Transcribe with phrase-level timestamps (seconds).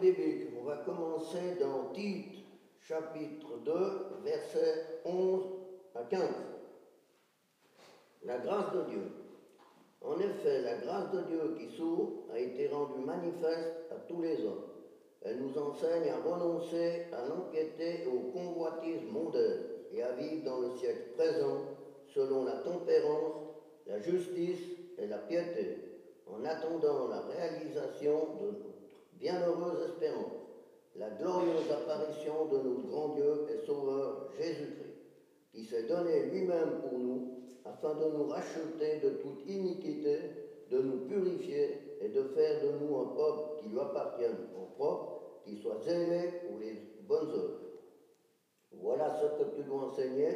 [0.00, 2.44] biblique, on va commencer dans Tite,
[2.80, 3.72] chapitre 2,
[4.24, 5.42] versets 11
[5.94, 6.20] à 15.
[8.24, 9.02] La grâce de Dieu.
[10.02, 14.44] En effet, la grâce de Dieu qui s'ouvre a été rendue manifeste à tous les
[14.44, 14.64] hommes.
[15.22, 20.76] Elle nous enseigne à renoncer à l'empiéter aux convoitises mondaines et à vivre dans le
[20.76, 21.64] siècle présent
[22.14, 23.34] selon la tempérance,
[23.86, 24.60] la justice
[24.96, 25.78] et la piété,
[26.26, 28.77] en attendant la réalisation de
[29.20, 30.32] bienheureuse espérance,
[30.94, 34.98] la glorieuse apparition de notre grand Dieu et Sauveur Jésus-Christ,
[35.52, 40.18] qui s'est donné lui-même pour nous afin de nous racheter de toute iniquité,
[40.70, 45.42] de nous purifier et de faire de nous un peuple qui lui appartienne en propre,
[45.44, 46.74] qui soit zélé pour les
[47.08, 47.60] bonnes œuvres.
[48.72, 50.30] Voilà ce que tu dois enseigner,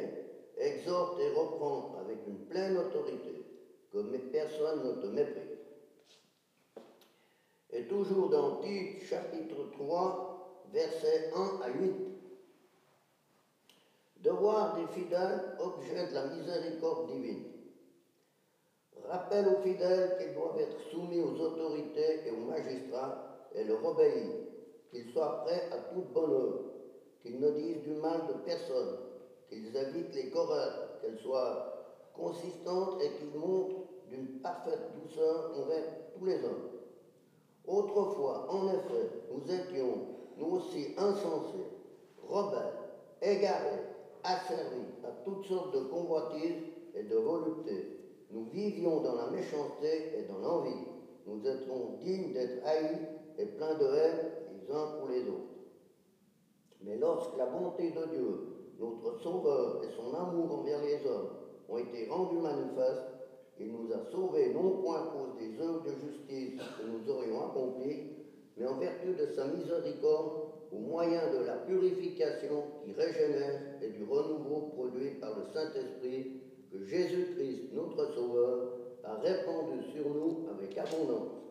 [0.57, 3.45] exhorte et reprends avec une pleine autorité,
[3.91, 5.52] que personne ne te méprise.
[7.89, 11.91] Toujours dans Tite chapitre 3, versets 1 à 8.
[14.21, 17.43] Devoir des fidèles, objet de la miséricorde divine.
[19.05, 24.35] Rappelle aux fidèles qu'ils doivent être soumis aux autorités et aux magistrats et leur obéir,
[24.89, 26.63] qu'ils soient prêts à toute bonne œuvre,
[27.21, 28.97] qu'ils ne disent du mal de personne,
[29.49, 31.73] qu'ils évitent les querelles, qu'elles soient
[32.13, 35.83] consistantes et qu'ils montrent d'une parfaite douceur envers
[36.17, 36.72] tous les hommes.
[37.67, 39.97] Autrefois, en effet, nous étions,
[40.37, 41.67] nous aussi, insensés,
[42.21, 42.73] rebelles,
[43.21, 43.83] égarés,
[44.23, 46.63] asservis à toutes sortes de convoitises
[46.95, 47.99] et de voluptés.
[48.31, 50.87] Nous vivions dans la méchanceté et dans l'envie.
[51.25, 52.99] Nous étions dignes d'être haïs
[53.37, 55.53] et pleins de haine les uns pour les autres.
[56.81, 61.29] Mais lorsque la bonté de Dieu, notre Sauveur et son amour envers les hommes
[61.69, 63.12] ont été rendus manifestes,
[63.59, 67.49] il nous a sauvés non point à cause des œuvres de justice que nous aurions
[67.49, 68.09] accomplies,
[68.57, 74.03] mais en vertu de sa miséricorde, au moyen de la purification qui régénère et du
[74.03, 76.41] renouveau produit par le Saint-Esprit
[76.71, 78.73] que Jésus-Christ, notre Sauveur,
[79.03, 81.43] a répandu sur nous avec abondance.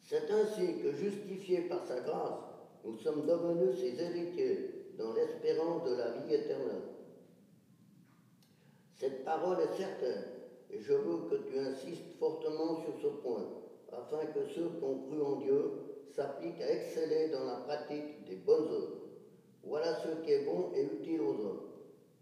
[0.00, 2.40] C'est ainsi que, justifiés par sa grâce,
[2.84, 6.91] nous sommes devenus ses héritiers dans l'espérance de la vie éternelle.
[9.02, 10.22] Cette parole est certaine,
[10.70, 13.48] et je veux que tu insistes fortement sur ce point,
[13.90, 15.72] afin que ceux qui ont cru en Dieu
[16.14, 19.00] s'appliquent à exceller dans la pratique des bonnes œuvres.
[19.64, 21.62] Voilà ce qui est bon et utile aux hommes.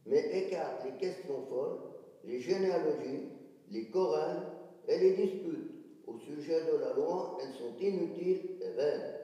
[0.06, 1.80] Mais écarte les questions folles,
[2.24, 3.28] les généalogies,
[3.70, 4.46] les chorales
[4.88, 5.72] et les disputes.
[6.06, 9.16] Au sujet de la loi, elles sont inutiles et vaines.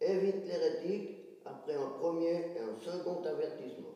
[0.00, 3.93] Évite l'hérétique après un premier et un second avertissement.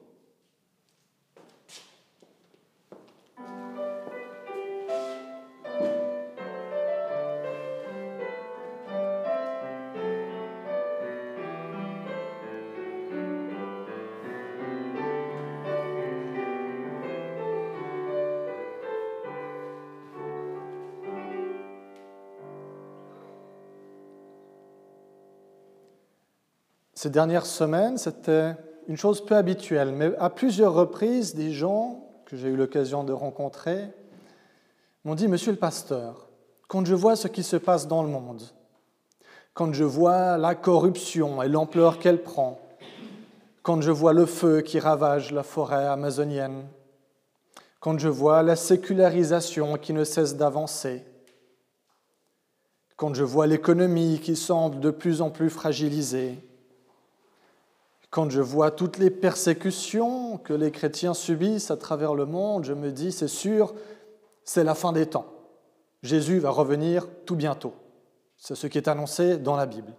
[26.99, 28.57] Ces dernières semaines, c'était
[28.89, 33.13] une chose peu habituelle, mais à plusieurs reprises, des gens que j'ai eu l'occasion de
[33.13, 33.85] rencontrer
[35.05, 36.29] m'ont dit, Monsieur le pasteur,
[36.67, 38.43] quand je vois ce qui se passe dans le monde,
[39.55, 42.59] quand je vois la corruption et l'ampleur qu'elle prend,
[43.63, 46.65] quand je vois le feu qui ravage la forêt amazonienne,
[47.79, 51.05] quand je vois la sécularisation qui ne cesse d'avancer,
[52.97, 56.43] quand je vois l'économie qui semble de plus en plus fragilisée,
[58.11, 62.73] quand je vois toutes les persécutions que les chrétiens subissent à travers le monde, je
[62.73, 63.75] me dis, c'est sûr,
[64.45, 65.27] c'est la fin des temps.
[66.03, 67.75] Jésus va revenir tout bientôt.
[68.37, 69.93] C'est ce qui est annoncé dans la Bible.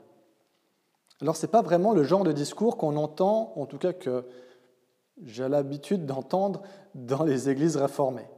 [1.22, 4.25] Alors ce n'est pas vraiment le genre de discours qu'on entend, en tout cas que
[5.22, 6.62] j'ai l'habitude d'entendre
[6.95, 8.30] dans les églises réformées.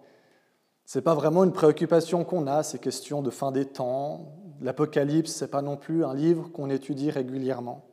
[0.86, 4.34] Ce n'est pas vraiment une préoccupation qu'on a, ces questions de fin des temps.
[4.60, 7.91] L'Apocalypse, ce n'est pas non plus un livre qu'on étudie régulièrement.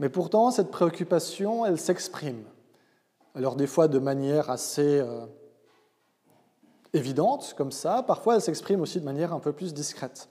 [0.00, 2.42] Mais pourtant, cette préoccupation, elle s'exprime.
[3.34, 5.26] Alors des fois de manière assez euh,
[6.94, 10.30] évidente, comme ça, parfois elle s'exprime aussi de manière un peu plus discrète.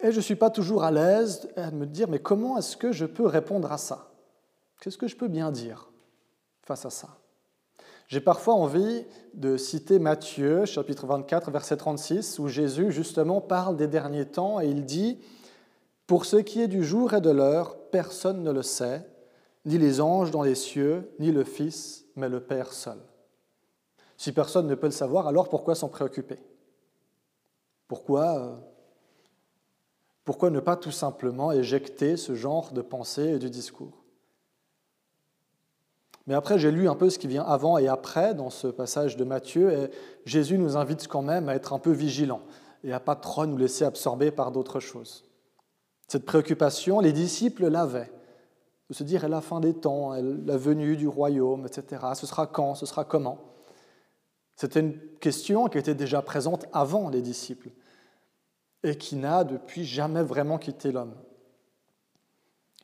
[0.00, 2.90] Et je ne suis pas toujours à l'aise à me dire, mais comment est-ce que
[2.90, 4.10] je peux répondre à ça?
[4.80, 5.88] Qu'est-ce que je peux bien dire
[6.62, 7.08] face à ça?
[8.08, 13.86] J'ai parfois envie de citer Matthieu, chapitre 24, verset 36, où Jésus justement parle des
[13.86, 15.20] derniers temps et il dit,
[16.06, 19.04] pour ce qui est du jour et de l'heure, personne ne le sait,
[19.64, 22.98] ni les anges dans les cieux, ni le Fils, mais le Père seul.
[24.16, 26.38] Si personne ne peut le savoir, alors pourquoi s'en préoccuper?
[27.88, 28.54] Pourquoi euh,
[30.24, 34.04] Pourquoi ne pas tout simplement éjecter ce genre de pensée et de discours?
[36.26, 39.16] Mais après, j'ai lu un peu ce qui vient avant et après dans ce passage
[39.16, 39.90] de Matthieu, et
[40.24, 42.42] Jésus nous invite quand même à être un peu vigilants
[42.82, 45.25] et à pas trop nous laisser absorber par d'autres choses.
[46.08, 48.10] Cette préoccupation, les disciples l'avaient,
[48.88, 52.02] de se dire, la fin des temps, la venue du royaume, etc.
[52.14, 53.38] Ce sera quand Ce sera comment?
[54.54, 57.70] C'était une question qui était déjà présente avant les disciples
[58.82, 61.14] et qui n'a depuis jamais vraiment quitté l'homme.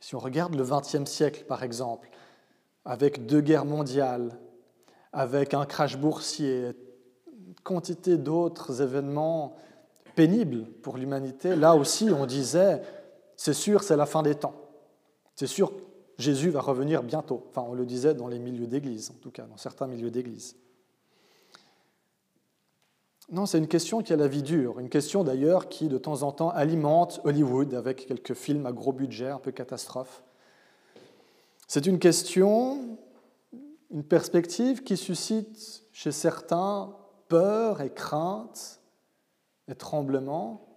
[0.01, 2.11] Si on regarde le XXe siècle, par exemple,
[2.85, 4.37] avec deux guerres mondiales,
[5.13, 6.73] avec un crash boursier,
[7.63, 9.55] quantité d'autres événements
[10.15, 12.83] pénibles pour l'humanité, là aussi on disait,
[13.37, 14.55] c'est sûr, c'est la fin des temps.
[15.35, 15.73] C'est sûr,
[16.19, 17.45] Jésus va revenir bientôt.
[17.49, 20.57] Enfin, on le disait dans les milieux d'église, en tout cas, dans certains milieux d'église.
[23.31, 26.23] Non, c'est une question qui a la vie dure, une question d'ailleurs qui de temps
[26.23, 30.23] en temps alimente Hollywood avec quelques films à gros budget, un peu catastrophes.
[31.67, 32.99] C'est une question,
[33.91, 36.95] une perspective qui suscite chez certains
[37.33, 38.83] peur et crainte
[39.67, 40.72] et tremblement,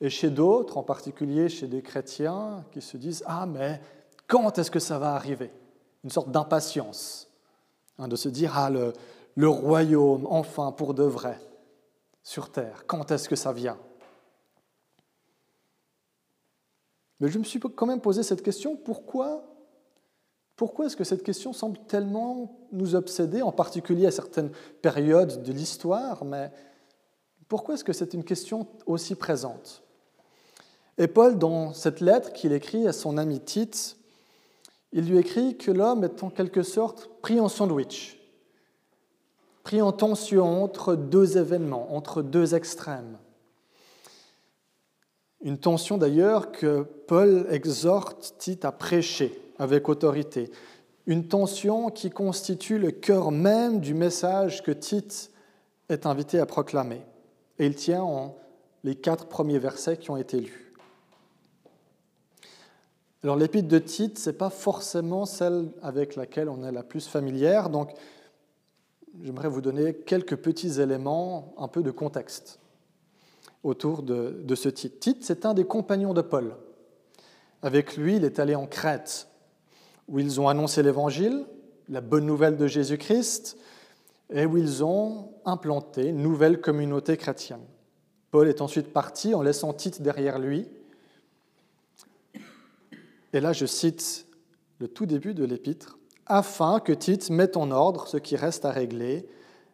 [0.00, 3.80] et chez d'autres, en particulier chez des chrétiens, qui se disent Ah, mais
[4.26, 5.52] quand est-ce que ça va arriver?
[6.04, 7.28] Une sorte d'impatience,
[7.98, 8.92] hein, de se dire Ah, le,
[9.34, 11.40] le royaume, enfin, pour de vrai
[12.22, 13.78] sur terre Quand est-ce que ça vient?
[17.20, 19.44] Mais je me suis quand même posé cette question, pourquoi
[20.58, 24.50] pourquoi est-ce que cette question semble tellement nous obséder, en particulier à certaines
[24.82, 26.50] périodes de l'histoire, mais
[27.46, 29.84] pourquoi est-ce que c'est une question aussi présente?
[30.98, 33.96] Et Paul, dans cette lettre qu'il écrit à son ami Tite,
[34.92, 38.18] il lui écrit que l'homme est en quelque sorte pris en sandwich
[39.68, 43.18] pris en tension entre deux événements, entre deux extrêmes.
[45.42, 50.50] Une tension d'ailleurs que Paul exhorte Tite à prêcher avec autorité.
[51.04, 55.30] Une tension qui constitue le cœur même du message que Tite
[55.90, 57.02] est invité à proclamer.
[57.58, 58.36] Et il tient en
[58.84, 60.67] les quatre premiers versets qui ont été lus.
[63.24, 67.08] Alors l'épître de Tite, ce n'est pas forcément celle avec laquelle on est la plus
[67.08, 67.90] familière, donc
[69.22, 72.60] j'aimerais vous donner quelques petits éléments, un peu de contexte
[73.64, 75.00] autour de, ce titre.
[75.00, 76.54] Tite, c'est un des compagnons de Paul.
[77.62, 79.26] Avec lui, il est allé en Crète,
[80.06, 81.44] où ils ont annoncé l'Évangile,
[81.88, 83.56] la bonne nouvelle de Jésus-Christ,
[84.32, 87.64] et où ils ont implanté une nouvelle communauté chrétienne.
[88.30, 90.68] Paul est ensuite parti en laissant Tite derrière lui.
[93.32, 94.26] Et là, je cite
[94.78, 98.70] le tout début de l'épître afin que Tite mette en ordre ce qui reste à
[98.70, 99.26] régler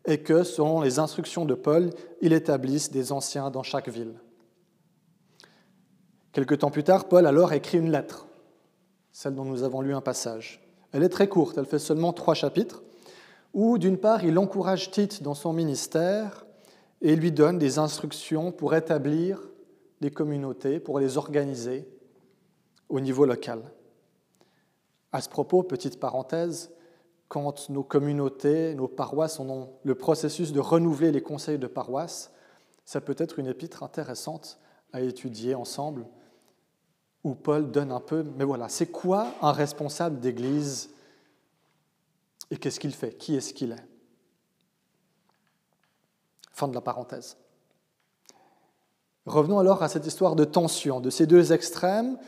[0.07, 1.91] et que, selon les instructions de Paul,
[2.21, 4.15] il établisse des anciens dans chaque ville.
[6.33, 8.27] Quelque temps plus tard, Paul alors écrit une lettre,
[9.13, 10.61] celle dont nous avons lu un passage.
[10.93, 12.83] Elle est très courte, elle fait seulement trois chapitres,
[13.53, 16.45] où d'une part il encourage Tite dans son ministère
[17.01, 19.41] et lui donne des instructions pour établir
[20.01, 21.89] des communautés, pour les organiser
[22.89, 23.63] au niveau local.
[25.13, 26.71] À ce propos, petite parenthèse,
[27.29, 32.31] quand nos communautés, nos paroisses ont le processus de renouveler les conseils de paroisse,
[32.85, 34.59] ça peut être une épître intéressante
[34.93, 36.07] à étudier ensemble,
[37.25, 40.91] où Paul donne un peu, mais voilà, c'est quoi un responsable d'Église
[42.51, 43.17] et qu'est-ce qu'il fait?
[43.17, 43.85] Qui est-ce qu'il est?
[46.53, 47.37] Fin de la parenthèse.
[49.27, 52.19] Revenons alors à cette histoire de tension, de ces deux extrêmes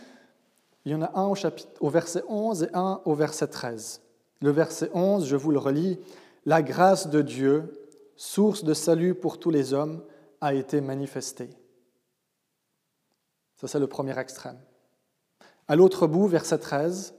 [0.87, 4.01] il y en a un au, chapitre, au verset 11 et un au verset 13.
[4.41, 5.99] Le verset 11, je vous le relis,
[6.47, 10.01] La grâce de Dieu, source de salut pour tous les hommes,
[10.41, 11.51] a été manifestée.
[13.57, 14.59] Ça, c'est le premier extrême.
[15.67, 17.15] À l'autre bout, verset 13,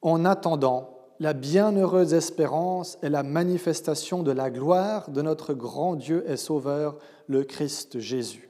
[0.00, 6.24] En attendant la bienheureuse espérance et la manifestation de la gloire de notre grand Dieu
[6.26, 8.48] et Sauveur, le Christ Jésus.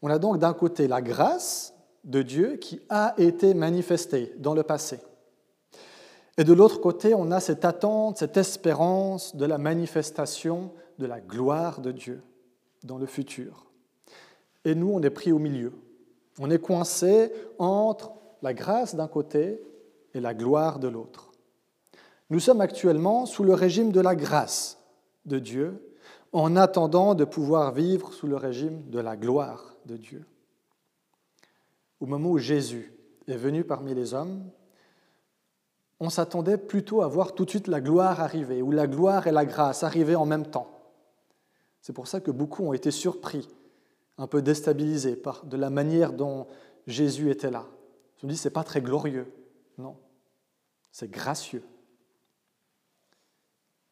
[0.00, 4.62] On a donc d'un côté la grâce, de Dieu qui a été manifesté dans le
[4.62, 5.00] passé.
[6.38, 11.20] Et de l'autre côté, on a cette attente, cette espérance de la manifestation de la
[11.20, 12.22] gloire de Dieu
[12.84, 13.66] dans le futur.
[14.64, 15.72] Et nous, on est pris au milieu.
[16.38, 19.60] On est coincé entre la grâce d'un côté
[20.14, 21.32] et la gloire de l'autre.
[22.30, 24.78] Nous sommes actuellement sous le régime de la grâce
[25.26, 25.94] de Dieu
[26.32, 30.24] en attendant de pouvoir vivre sous le régime de la gloire de Dieu
[32.00, 32.92] au moment où Jésus
[33.28, 34.50] est venu parmi les hommes,
[36.00, 39.32] on s'attendait plutôt à voir tout de suite la gloire arriver, ou la gloire et
[39.32, 40.80] la grâce arriver en même temps.
[41.82, 43.48] C'est pour ça que beaucoup ont été surpris
[44.16, 46.46] un peu déstabilisés par de la manière dont
[46.86, 47.66] Jésus était là.
[48.18, 49.32] Je me dis, c'est pas très glorieux.
[49.78, 49.96] Non,
[50.90, 51.62] c'est gracieux.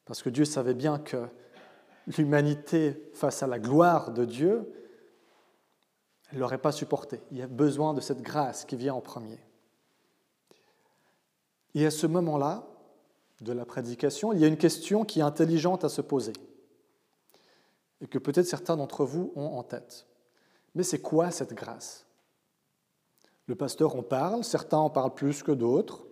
[0.04, 1.28] Parce que Dieu savait bien que
[2.16, 4.72] l'humanité, face à la gloire de Dieu,
[6.28, 7.20] elle ne l'aurait pas supporté.
[7.30, 9.38] Il y a besoin de cette grâce qui vient en premier.
[11.74, 12.64] Et à ce moment-là
[13.40, 16.32] de la prédication, il y a une question qui est intelligente à se poser
[18.00, 20.06] et que peut-être certains d'entre vous ont en tête.
[20.74, 22.04] Mais c'est quoi cette grâce?
[23.46, 26.04] Le pasteur en parle, certains en parlent plus que d'autres.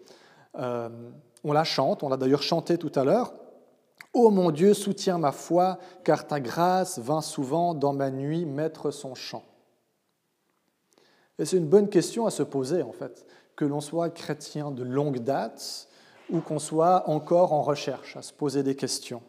[0.57, 0.89] Euh,
[1.45, 3.35] on la chante, on l'a d'ailleurs chanté tout à l'heure.
[4.15, 8.91] Ô mon Dieu, soutiens ma foi, car ta grâce vint souvent dans ma nuit mettre
[8.91, 9.45] son chant.
[11.39, 13.27] Et c'est une bonne question à se poser, en fait,
[13.57, 15.89] que l'on soit chrétien de longue date
[16.31, 19.23] ou qu'on soit encore en recherche, à se poser des questions.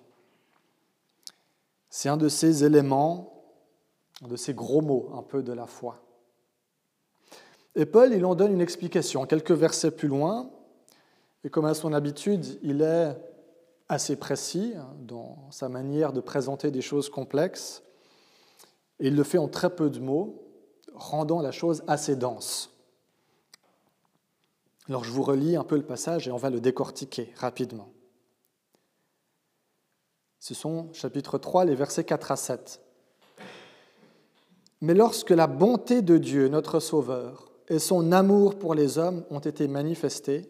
[1.89, 3.43] C'est un de ces éléments,
[4.21, 6.01] de ces gros mots un peu de la foi.
[7.75, 10.49] Et Paul, il en donne une explication, quelques versets plus loin,
[11.43, 13.15] et comme à son habitude, il est
[13.87, 17.83] assez précis dans sa manière de présenter des choses complexes,
[18.99, 20.46] et il le fait en très peu de mots,
[20.97, 22.71] rendant la chose assez dense.
[24.87, 27.89] Alors je vous relis un peu le passage et on va le décortiquer rapidement.
[30.39, 32.81] Ce sont, chapitre 3, les versets 4 à 7.
[34.81, 39.39] Mais lorsque la bonté de Dieu, notre Sauveur, et son amour pour les hommes ont
[39.39, 40.49] été manifestés,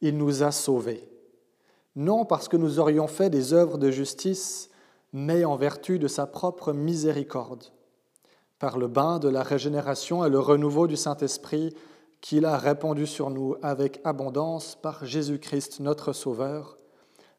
[0.00, 1.08] il nous a sauvés.
[1.96, 4.70] Non parce que nous aurions fait des œuvres de justice,
[5.12, 7.64] mais en vertu de sa propre miséricorde
[8.58, 11.74] par le bain de la régénération et le renouveau du Saint-Esprit
[12.20, 16.78] qu'il a répandu sur nous avec abondance par Jésus-Christ notre Sauveur,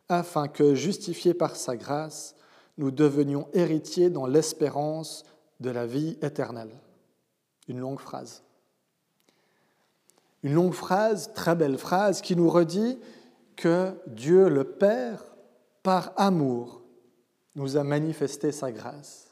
[0.10, 2.36] afin que, justifiés par sa grâce,
[2.77, 5.24] nous devenions héritiers dans l'espérance
[5.60, 6.79] de la vie éternelle.
[7.67, 8.43] Une longue phrase.
[10.43, 13.00] Une longue phrase, très belle phrase, qui nous redit
[13.55, 15.24] que Dieu le Père,
[15.81, 16.84] par amour,
[17.55, 19.25] nous a manifesté sa grâce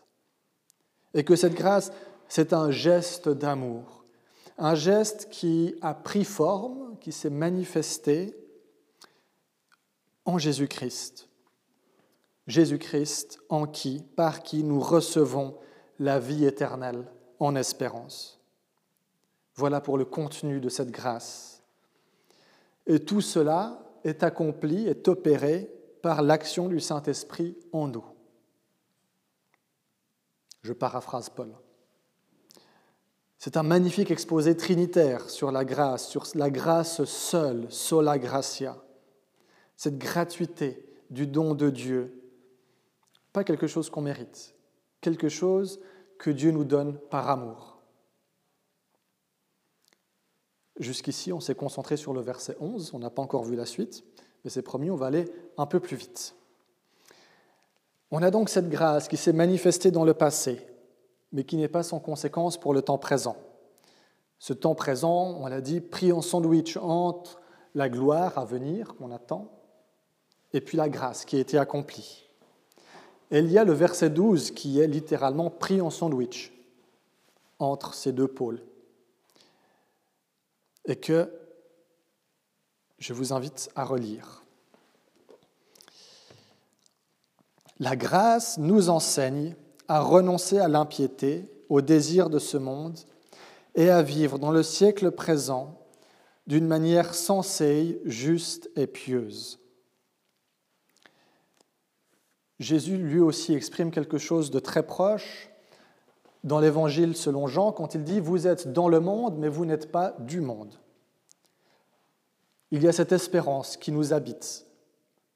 [1.13, 1.91] et que cette grâce,
[2.27, 4.03] c'est un geste d'amour,
[4.57, 8.35] un geste qui a pris forme, qui s'est manifesté
[10.25, 11.27] en Jésus-Christ.
[12.47, 15.57] Jésus-Christ en qui, par qui nous recevons
[15.99, 17.05] la vie éternelle
[17.39, 18.39] en espérance.
[19.55, 21.61] Voilà pour le contenu de cette grâce.
[22.87, 25.69] Et tout cela est accompli, est opéré
[26.01, 28.03] par l'action du Saint-Esprit en nous.
[30.63, 31.53] Je paraphrase Paul.
[33.37, 38.81] C'est un magnifique exposé trinitaire sur la grâce, sur la grâce seule, sola gratia.
[39.75, 42.23] Cette gratuité du don de Dieu,
[43.33, 44.55] pas quelque chose qu'on mérite,
[45.01, 45.81] quelque chose
[46.17, 47.81] que Dieu nous donne par amour.
[50.79, 54.05] Jusqu'ici, on s'est concentré sur le verset 11, on n'a pas encore vu la suite,
[54.43, 56.35] mais c'est promis, on va aller un peu plus vite.
[58.15, 60.61] On a donc cette grâce qui s'est manifestée dans le passé,
[61.31, 63.35] mais qui n'est pas sans conséquence pour le temps présent.
[64.37, 67.41] Ce temps présent, on l'a dit, pris en sandwich entre
[67.73, 69.49] la gloire à venir qu'on attend
[70.53, 72.29] et puis la grâce qui a été accomplie.
[73.31, 76.53] Et il y a le verset 12 qui est littéralement pris en sandwich
[77.57, 78.61] entre ces deux pôles.
[80.85, 81.33] Et que
[82.99, 84.42] je vous invite à relire.
[87.79, 89.55] La grâce nous enseigne
[89.87, 92.99] à renoncer à l'impiété, au désir de ce monde,
[93.75, 95.79] et à vivre dans le siècle présent
[96.45, 99.59] d'une manière sensée, juste et pieuse.
[102.59, 105.49] Jésus lui aussi exprime quelque chose de très proche
[106.43, 109.91] dans l'Évangile selon Jean quand il dit⁇ Vous êtes dans le monde, mais vous n'êtes
[109.91, 110.73] pas du monde⁇
[112.71, 114.65] Il y a cette espérance qui nous habite,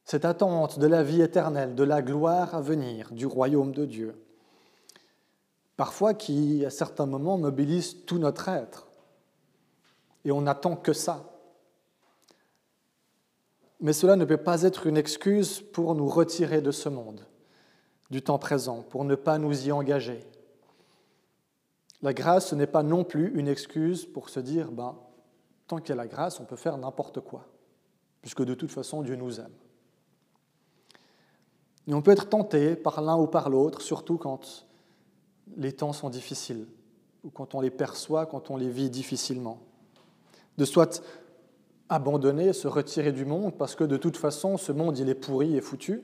[0.08, 4.16] cette attente de la vie éternelle, de la gloire à venir, du royaume de Dieu,
[5.76, 8.88] parfois qui, à certains moments, mobilise tout notre être.
[10.24, 11.26] Et on n'attend que ça.
[13.82, 17.26] Mais cela ne peut pas être une excuse pour nous retirer de ce monde,
[18.10, 20.26] du temps présent, pour ne pas nous y engager.
[22.02, 24.98] La grâce, ce n'est pas non plus une excuse pour se dire, ben,
[25.68, 27.46] tant qu'il y a la grâce, on peut faire n'importe quoi,
[28.22, 29.52] puisque de toute façon, Dieu nous aime.
[31.90, 34.66] On peut être tenté par l'un ou par l'autre, surtout quand
[35.56, 36.68] les temps sont difficiles,
[37.24, 39.60] ou quand on les perçoit, quand on les vit difficilement.
[40.58, 41.02] De soit
[41.90, 45.56] abandonner, se retirer du monde, parce que de toute façon, ce monde, il est pourri
[45.56, 46.04] et foutu,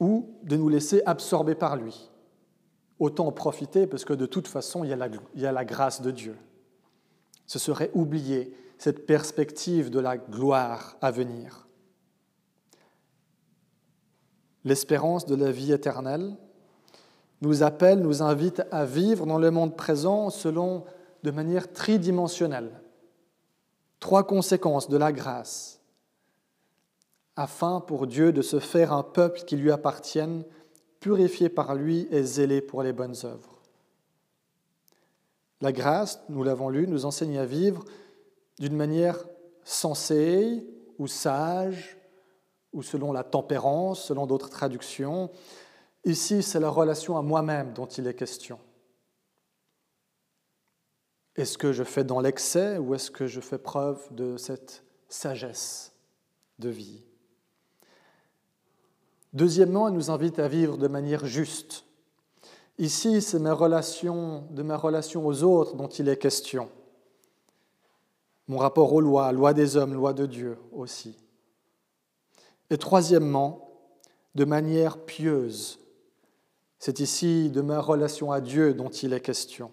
[0.00, 2.10] ou de nous laisser absorber par lui,
[2.98, 6.36] autant en profiter parce que de toute façon, il y a la grâce de Dieu.
[7.46, 11.65] Ce serait oublier cette perspective de la gloire à venir.
[14.66, 16.34] L'espérance de la vie éternelle
[17.40, 20.82] nous appelle, nous invite à vivre dans le monde présent selon
[21.22, 22.80] de manière tridimensionnelle.
[24.00, 25.80] Trois conséquences de la grâce,
[27.36, 30.42] afin pour Dieu de se faire un peuple qui lui appartienne,
[30.98, 33.62] purifié par lui et zélé pour les bonnes œuvres.
[35.60, 37.84] La grâce, nous l'avons lu, nous enseigne à vivre
[38.58, 39.24] d'une manière
[39.62, 40.66] sensée
[40.98, 41.96] ou sage,
[42.76, 45.30] ou selon la tempérance, selon d'autres traductions.
[46.04, 48.58] Ici, c'est la relation à moi-même dont il est question.
[51.36, 55.92] Est-ce que je fais dans l'excès ou est-ce que je fais preuve de cette sagesse
[56.58, 57.02] de vie?
[59.32, 61.84] Deuxièmement, elle nous invite à vivre de manière juste.
[62.78, 66.68] Ici, c'est ma relation, de ma relation aux autres dont il est question.
[68.48, 71.16] Mon rapport aux lois, loi des hommes, loi de Dieu aussi.
[72.70, 73.66] Et troisièmement,
[74.34, 75.78] de manière pieuse.
[76.78, 79.70] C'est ici de ma relation à Dieu dont il est question.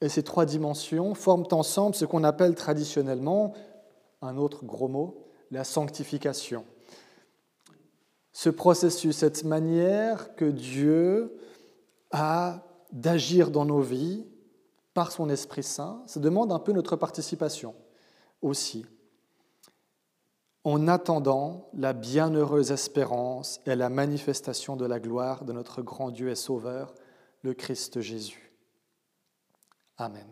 [0.00, 3.54] Et ces trois dimensions forment ensemble ce qu'on appelle traditionnellement,
[4.22, 6.64] un autre gros mot, la sanctification.
[8.32, 11.36] Ce processus, cette manière que Dieu
[12.12, 14.24] a d'agir dans nos vies
[14.94, 17.74] par son Esprit Saint, ça demande un peu notre participation
[18.40, 18.86] aussi.
[20.70, 26.28] En attendant la bienheureuse espérance et la manifestation de la gloire de notre grand Dieu
[26.28, 26.94] et Sauveur,
[27.40, 28.52] le Christ Jésus.
[29.96, 30.26] Amen.